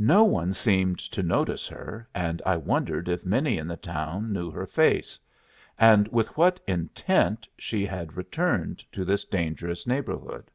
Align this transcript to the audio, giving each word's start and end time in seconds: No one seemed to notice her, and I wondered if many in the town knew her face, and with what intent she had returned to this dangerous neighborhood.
No 0.00 0.24
one 0.24 0.54
seemed 0.54 0.98
to 0.98 1.22
notice 1.22 1.66
her, 1.66 2.08
and 2.14 2.40
I 2.46 2.56
wondered 2.56 3.06
if 3.06 3.26
many 3.26 3.58
in 3.58 3.68
the 3.68 3.76
town 3.76 4.32
knew 4.32 4.50
her 4.50 4.64
face, 4.66 5.18
and 5.78 6.08
with 6.08 6.34
what 6.38 6.58
intent 6.66 7.46
she 7.58 7.84
had 7.84 8.16
returned 8.16 8.82
to 8.92 9.04
this 9.04 9.26
dangerous 9.26 9.86
neighborhood. 9.86 10.50